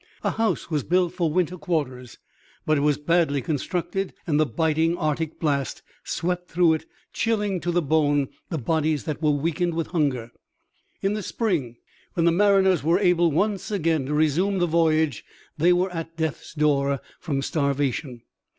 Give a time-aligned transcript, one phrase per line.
[0.23, 2.17] A house was built for winter quarters,
[2.65, 7.69] but it was badly constructed and the biting Arctic blast swept through it, chilling to
[7.69, 10.31] the bone the bodies that were weakened with hunger.
[11.01, 11.75] In the spring,
[12.15, 15.23] when the mariners were able once again to resume the voyage,
[15.59, 18.23] they were at death's door from starvation.